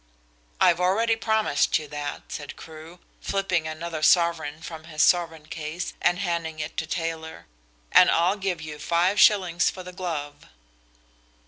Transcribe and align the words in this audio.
"I've 0.59 0.79
already 0.79 1.15
promised 1.15 1.77
you 1.77 1.87
that," 1.89 2.23
said 2.29 2.55
Crewe, 2.55 3.01
flipping 3.21 3.67
another 3.67 4.01
sovereign 4.01 4.63
from 4.63 4.85
his 4.85 5.03
sovereign 5.03 5.45
case 5.45 5.93
and 6.01 6.17
handing 6.17 6.59
it 6.59 6.75
to 6.77 6.87
Taylor, 6.87 7.45
"and 7.91 8.09
I'll 8.09 8.35
give 8.37 8.61
you 8.63 8.79
five 8.79 9.19
shillings 9.19 9.69
for 9.69 9.83
the 9.83 9.93
glove." 9.93 10.47